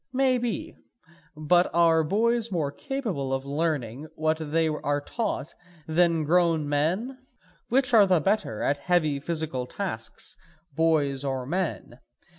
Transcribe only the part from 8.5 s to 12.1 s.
at heavy physical tasks, boys or men?